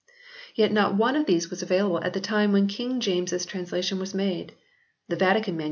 [0.55, 3.99] Yet not one of these was available at the time when King James s translation
[3.99, 4.55] was made.
[5.09, 5.59] The Vatican MS.